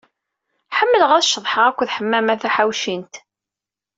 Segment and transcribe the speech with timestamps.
[0.77, 3.13] Ḥemmleɣ ad ceḍḥeɣ akked Ḥemmama Taḥawcint.